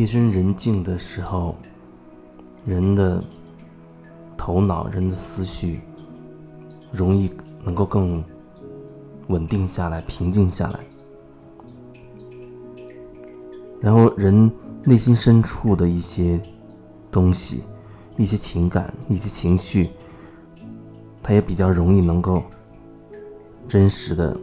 [0.00, 1.54] 夜深人静的时候，
[2.64, 3.22] 人的
[4.34, 5.82] 头脑、人的思绪
[6.90, 7.30] 容易
[7.62, 8.24] 能够更
[9.28, 10.80] 稳定下来、平静下来，
[13.78, 14.50] 然后人
[14.84, 16.40] 内心深处的一些
[17.10, 17.62] 东西、
[18.16, 19.90] 一些情感、一些情绪，
[21.22, 22.42] 它也比较容易能够
[23.68, 24.34] 真实的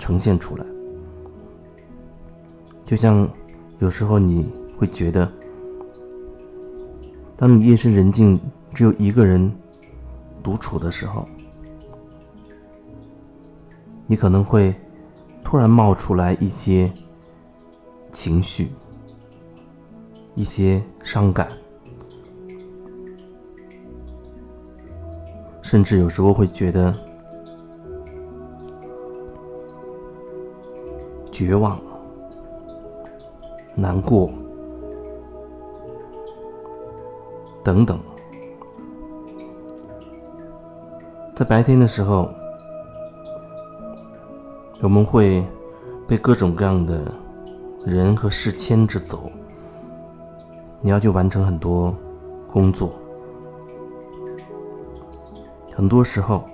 [0.00, 0.66] 呈现出来，
[2.82, 3.28] 就像。
[3.78, 5.30] 有时候你会觉得，
[7.36, 8.40] 当你夜深人静，
[8.72, 9.52] 只有一个人
[10.42, 11.28] 独处的时候，
[14.06, 14.74] 你可能会
[15.44, 16.90] 突然冒出来一些
[18.12, 18.68] 情绪，
[20.34, 21.48] 一些伤感，
[25.60, 26.94] 甚至有时候会觉得
[31.30, 31.78] 绝望。
[33.78, 34.30] 难过，
[37.62, 38.00] 等等，
[41.34, 42.30] 在白天的时候，
[44.80, 45.44] 我们会
[46.08, 47.02] 被各种各样的
[47.84, 49.30] 人和事牵着走。
[50.80, 51.94] 你要去完成很多
[52.50, 52.94] 工作，
[55.74, 56.44] 很多时候，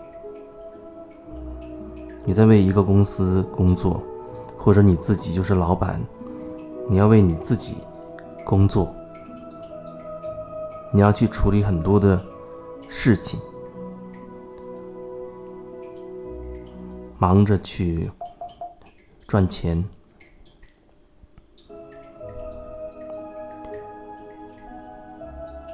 [2.24, 4.02] 你在为一个公司工作，
[4.58, 6.00] 或者你自己就是老板。
[6.88, 7.76] 你要为你自己
[8.44, 8.94] 工作，
[10.92, 12.20] 你要去处理很多的
[12.88, 13.40] 事情，
[17.18, 18.10] 忙着去
[19.26, 19.82] 赚钱，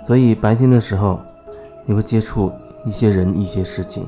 [0.06, 1.20] 所以白天的时候，
[1.84, 2.52] 你会接触
[2.84, 4.06] 一些人、一些事情，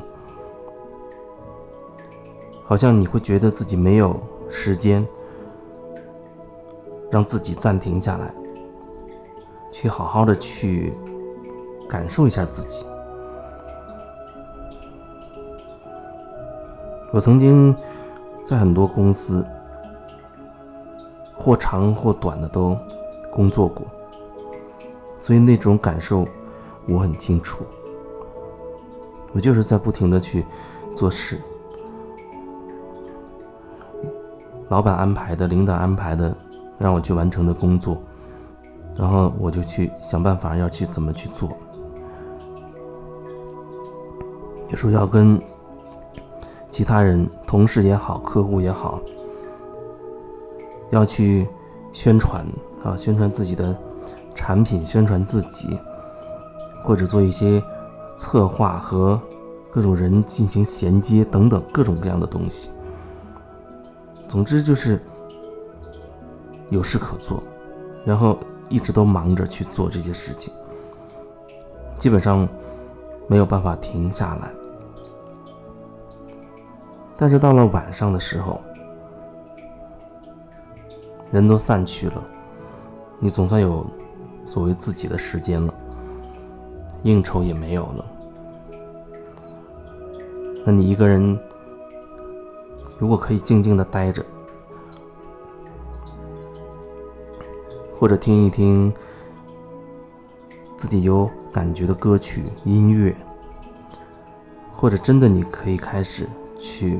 [2.63, 4.17] 好像你会觉得自己没有
[4.49, 5.05] 时间。
[7.11, 8.33] 让自己暂停下来，
[9.73, 10.95] 去好好的去
[11.89, 12.87] 感受一下自己。
[17.13, 17.75] 我曾经
[18.45, 19.45] 在很多公司，
[21.37, 22.79] 或长或短的都
[23.33, 23.85] 工作过，
[25.19, 26.25] 所以那种感受
[26.87, 27.65] 我很清楚。
[29.33, 30.45] 我就是在不停的去
[30.95, 31.41] 做事，
[34.69, 36.37] 老板安排的，领导安排的。
[36.81, 37.99] 让我去完成的工作，
[38.97, 41.51] 然后我就去想办法要去怎么去做。
[44.71, 45.39] 有时候要跟
[46.71, 48.99] 其他人、同事也好、客户也好，
[50.91, 51.47] 要去
[51.93, 52.47] 宣传
[52.83, 53.77] 啊，宣传自己的
[54.35, 55.79] 产品，宣传自己，
[56.83, 57.63] 或者做一些
[58.17, 59.21] 策划和
[59.71, 62.71] 各种人进行衔接等等各种各样的东西。
[64.27, 64.99] 总之就是。
[66.71, 67.43] 有事可做，
[68.05, 68.39] 然后
[68.69, 70.53] 一直都忙着去做这些事情，
[71.99, 72.49] 基本上
[73.27, 74.51] 没有办法停下来。
[77.19, 78.61] 但是到了晚上的时候，
[81.31, 82.25] 人都散去了，
[83.19, 83.85] 你总算有
[84.47, 85.75] 所谓自己的时间了，
[87.03, 88.05] 应酬也没有了。
[90.65, 91.39] 那你一个人，
[92.99, 94.25] 如果可以静静的待着。
[98.01, 98.91] 或者听一听
[100.75, 103.15] 自己有感觉的歌曲、音乐，
[104.73, 106.27] 或者真的你可以开始
[106.59, 106.99] 去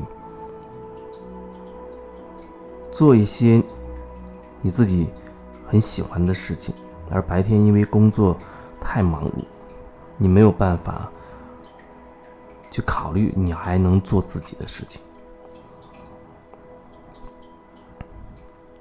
[2.91, 3.63] 做一些
[4.61, 5.09] 你自己
[5.65, 6.75] 很喜欢的事情，
[7.09, 8.37] 而白天因为工作
[8.79, 9.43] 太忙碌，
[10.17, 11.11] 你没有办法
[12.69, 15.01] 去考虑你还能做自己的事情。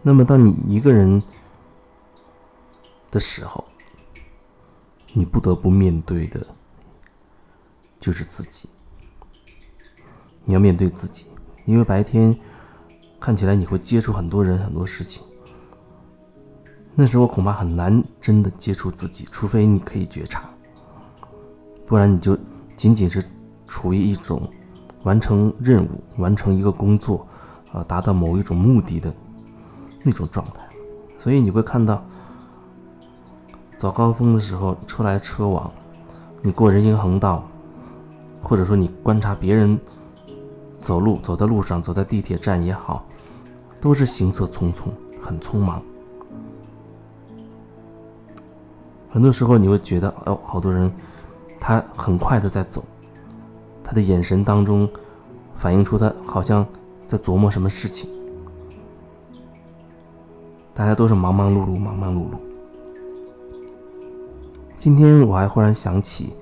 [0.03, 1.23] 那么，当你一个人。
[3.11, 3.65] 的时候，
[5.13, 6.47] 你不得不面对的，
[7.99, 8.69] 就是自己。
[10.45, 11.27] 你要面对自己，
[11.65, 12.39] 因为白天
[13.19, 15.23] 看起来你会接触很多人、很多事情，
[16.95, 20.49] 那时候恐怕很难真的接触自己，除非你可以觉察，
[21.87, 22.39] 不然你就
[22.77, 23.25] 仅仅是
[23.67, 24.49] 处于一种
[25.03, 27.27] 完成任务、完成一个工作，
[27.73, 29.13] 啊，达到某一种目的的
[30.05, 30.63] 那种状态。
[31.19, 32.05] 所以你会看到。
[33.81, 35.73] 早高峰的时候，车来车往，
[36.43, 37.43] 你过人行横道，
[38.43, 39.81] 或者说你观察别人
[40.79, 43.03] 走路，走在路上，走在地铁站也好，
[43.81, 44.89] 都是行色匆匆，
[45.19, 45.81] 很匆忙。
[49.09, 50.93] 很多时候你会觉得，哦，好多人
[51.59, 52.85] 他很快的在走，
[53.83, 54.87] 他的眼神当中
[55.55, 56.67] 反映出他好像
[57.07, 58.11] 在琢磨什么事情。
[60.75, 62.50] 大家都是忙忙碌碌，忙忙碌碌。
[64.81, 66.33] 今天我还忽然想起，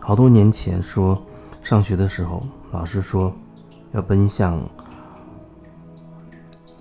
[0.00, 1.16] 好多年前说，
[1.62, 2.42] 上学的时候，
[2.72, 3.32] 老师说
[3.92, 4.60] 要奔向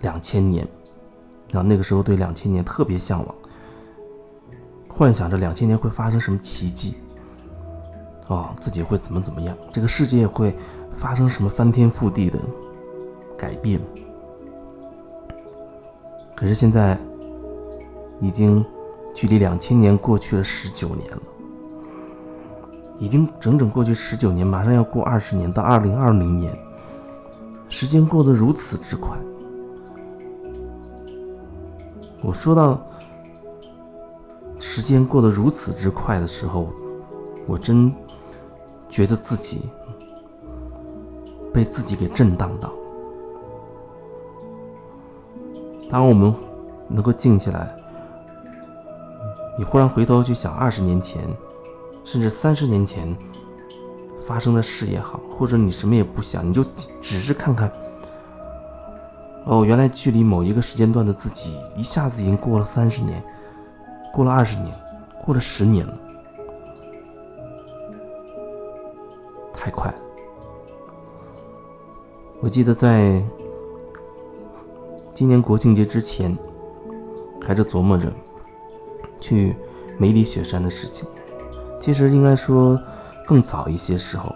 [0.02, 0.68] 两千年，
[1.52, 3.36] 然后那个时候对两千年特别向往，
[4.88, 6.96] 幻想着两千年会发生什么奇迹，
[8.26, 10.58] 哦，自己会怎么怎么样，这个世界会
[10.96, 12.40] 发生什么翻天覆地的
[13.38, 13.80] 改变。
[16.36, 16.98] 可是现在，
[18.20, 18.66] 已经
[19.14, 21.22] 距离两千年过去了十九年了，
[23.00, 26.58] 已经整整过去十九年，马上要过二十年，到二零二零年，
[27.70, 29.10] 时间过得如此之快。
[32.22, 32.80] 我说到
[34.60, 36.70] 时间过得如此之快的时候，
[37.48, 37.94] 我真
[38.88, 39.70] 觉得自己
[41.52, 42.72] 被自己给震荡到。
[45.90, 46.34] 当我们
[46.88, 47.76] 能够静下来，
[49.62, 51.22] 你忽然回头去想二十年前，
[52.04, 53.16] 甚至三十年前
[54.26, 56.66] 发生的事也好，或者你什么也不想，你就
[57.00, 57.72] 只是看看，
[59.46, 63.24] 哦，原来距离某一个时间段的自己，一下子已经过了三十年，
[64.12, 64.76] 过了二十年，
[65.24, 65.94] 过了十年了，
[69.54, 69.98] 太快了。
[72.40, 73.24] 我记得在。
[75.14, 76.36] 今年国庆节之前，
[77.46, 78.12] 还在琢磨着
[79.22, 79.56] 去
[79.98, 81.08] 梅里雪山的事情。
[81.80, 82.78] 其实应该说
[83.26, 84.36] 更早一些时候，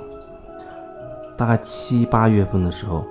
[1.36, 3.04] 大概七八月份的时候，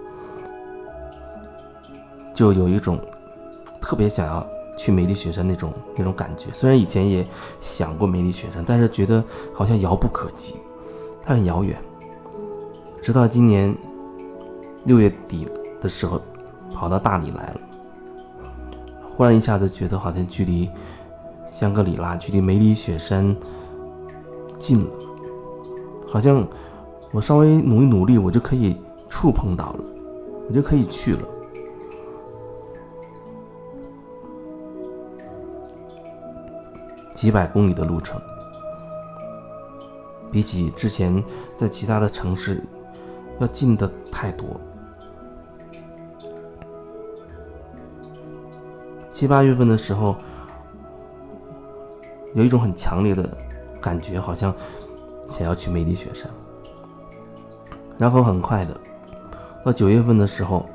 [2.32, 2.98] 就有一种
[3.80, 4.46] 特别想要
[4.78, 6.48] 去梅里雪山那种那种感觉。
[6.54, 7.26] 虽然以前也
[7.60, 9.22] 想过梅里雪山，但是觉得
[9.52, 10.54] 好像遥不可及，
[11.22, 11.76] 它很遥远。
[13.02, 13.76] 直到今年
[14.84, 15.46] 六月底
[15.80, 16.22] 的时候。
[16.76, 17.60] 跑到大理来了，
[19.04, 20.68] 忽然一下子觉得好像距离
[21.54, 23.24] 香格里拉、距离梅里雪山
[24.58, 24.90] 近了，
[26.08, 26.44] 好像
[27.12, 28.76] 我稍微努一努力，我就可以
[29.08, 29.84] 触碰到了，
[30.48, 31.22] 我就可以去了。
[37.14, 38.20] 几百公里的路程，
[40.32, 41.22] 比起之前
[41.54, 42.64] 在其他的城市
[43.38, 44.60] 要近的太多。
[49.12, 50.16] 七八月份的时候，
[52.34, 53.28] 有一种很强烈的
[53.80, 54.54] 感觉，好像
[55.28, 56.28] 想要去梅里雪山。
[57.96, 58.78] 然后很快的，
[59.64, 60.68] 到九月份的时候，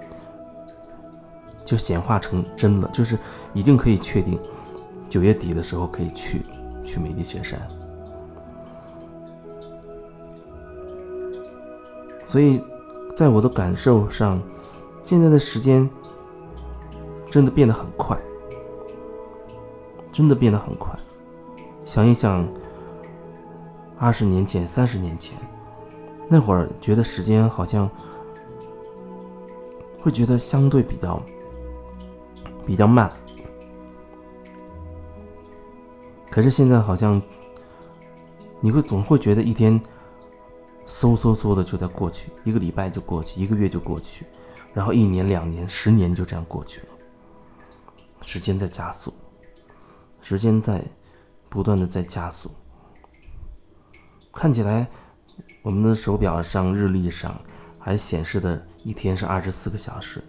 [1.65, 3.19] 就显化成真了，就是
[3.53, 4.39] 已经可以确定，
[5.09, 6.43] 九月底的时候可以去
[6.85, 7.59] 去梅里雪山。
[12.25, 12.63] 所以，
[13.15, 14.41] 在我的感受上，
[15.03, 15.89] 现在的时间
[17.29, 18.17] 真的变得很快。
[20.11, 20.98] 真的变得很快。
[21.89, 22.47] 想一想，
[23.97, 25.35] 二十年前、三十年前，
[26.27, 27.89] 那会儿觉得时间好像
[29.99, 31.19] 会觉得相对比较
[32.63, 33.11] 比较慢，
[36.29, 37.19] 可是现在好像
[38.61, 39.81] 你会总会觉得一天
[40.85, 44.27] 嗖嗖嗖的就在过去，一个礼拜就过去，一个月就过去，
[44.75, 46.87] 然后一年、两年、十年就这样过去了，
[48.21, 49.11] 时间在加速。
[50.21, 50.83] 时间在
[51.49, 52.51] 不断的在加速，
[54.31, 54.87] 看起来
[55.63, 57.35] 我们的手表上、日历上
[57.79, 60.23] 还显示的一天是二十四个小时，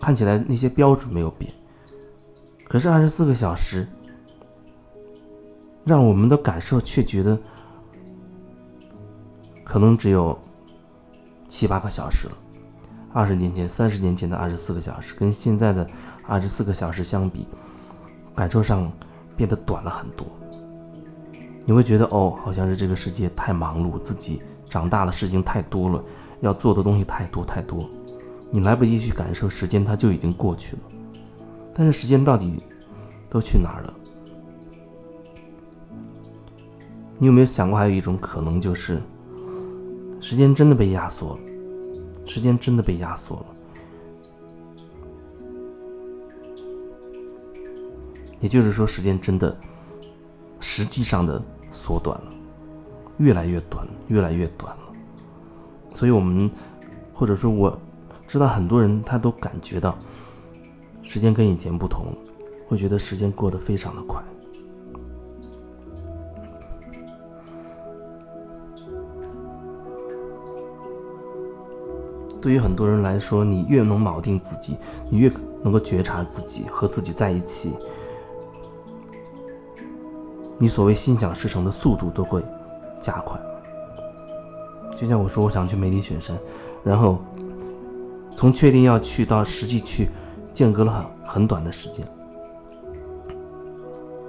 [0.00, 1.52] 看起来那些标准没有变，
[2.64, 3.86] 可是二十四个小时
[5.84, 7.36] 让我们的感受却觉得
[9.64, 10.38] 可能只有
[11.48, 12.38] 七八个小时了。
[13.12, 15.88] 二十年前、三十年前的二十四个小时，跟现在的。
[16.28, 17.46] 二十四个小时相比，
[18.36, 18.92] 感受上
[19.34, 20.26] 变得短了很多。
[21.64, 26.04] 你会觉得哦，好像是这个世界太忙碌，自己长大的事情太多了，
[26.40, 27.88] 要做的东西太多太多，
[28.50, 30.82] 你来不及去感受时间，它就已经过去了。
[31.74, 32.62] 但是时间到底
[33.28, 33.94] 都去哪儿了？
[37.18, 39.00] 你有没有想过，还有一种可能，就是
[40.20, 41.38] 时间真的被压缩了，
[42.26, 43.46] 时间真的被压缩了。
[48.40, 49.56] 也就是说，时间真的
[50.60, 52.32] 实际上的缩短了，
[53.18, 54.82] 越来越短，越来越短了。
[55.94, 56.50] 所以，我们
[57.14, 57.78] 或者说我
[58.26, 59.96] 知道很多人他都感觉到
[61.02, 62.06] 时间跟以前不同，
[62.68, 64.22] 会觉得时间过得非常的快。
[72.42, 74.76] 对于很多人来说，你越能锚定自己，
[75.10, 75.32] 你越
[75.64, 77.72] 能够觉察自己和自己在一起，
[80.58, 82.42] 你所谓心想事成的速度都会
[82.98, 83.38] 加快。
[84.98, 86.36] 就像我说，我想去梅里雪山，
[86.82, 87.18] 然后
[88.34, 90.08] 从确定要去到实际去，
[90.54, 92.06] 间隔了很很短的时间。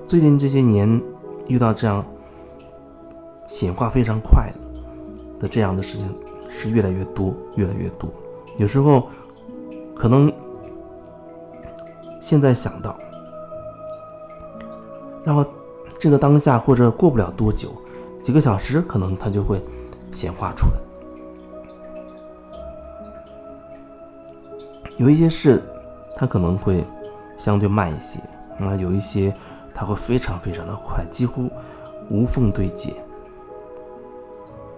[0.05, 1.01] 最近这些年
[1.47, 2.03] 遇到这样
[3.47, 4.51] 显化非常快
[5.39, 6.13] 的这样的事情
[6.49, 8.09] 是越来越多，越来越多。
[8.57, 9.07] 有时候
[9.95, 10.31] 可能
[12.19, 12.97] 现在想到，
[15.23, 15.45] 然后
[15.99, 17.69] 这个当下或者过不了多久，
[18.21, 19.61] 几个小时可能它就会
[20.13, 20.73] 显化出来。
[24.97, 25.61] 有一些事
[26.15, 26.83] 它可能会
[27.37, 28.19] 相对慢一些，
[28.63, 29.33] 啊，有一些。
[29.79, 31.47] 它会非常非常的快，几乎
[32.09, 32.91] 无缝对接。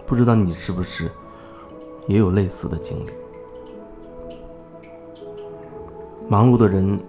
[0.04, 1.10] 不知道你是不是
[2.06, 3.10] 也有类似的经历？
[6.28, 7.00] 忙碌的人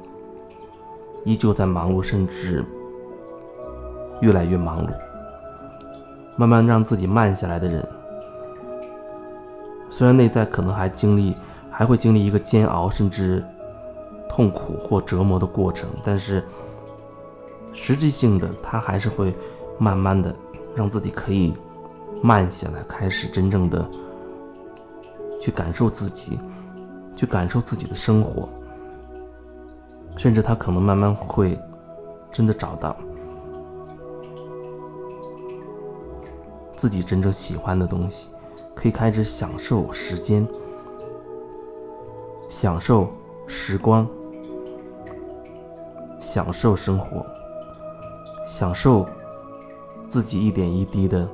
[1.26, 2.64] 依旧在忙碌，甚至
[4.22, 4.90] 越来越忙碌。
[6.38, 7.86] 慢慢让自己慢下来的人，
[9.90, 11.36] 虽然内在可能还经历，
[11.70, 13.44] 还会经历一个煎熬，甚至
[14.30, 16.44] 痛苦或折磨的过程，但是。
[17.74, 19.34] 实际性的，他还是会
[19.80, 20.36] 慢慢的
[20.76, 21.54] 让自己可以
[22.22, 23.90] 慢下来，开始真正的
[25.40, 26.38] 去感受自己，
[27.16, 28.50] 去感受自己的生活，
[30.18, 31.58] 甚至他可能慢慢会
[32.30, 32.94] 真的找到
[36.82, 38.30] 自己真正喜欢的东西，
[38.74, 40.48] 可以开始享受时间，
[42.50, 43.08] 享受
[43.46, 44.10] 时光，
[46.20, 47.24] 享受生活。
[48.48, 49.08] 享受
[50.08, 51.30] 自己一点一滴的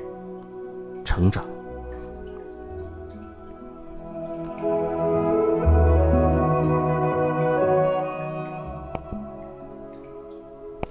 [1.06, 1.46] 成长。